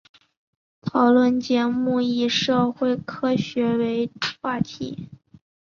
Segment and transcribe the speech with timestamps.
[0.81, 4.09] 讨论节目以社会科学为
[4.41, 5.07] 话题。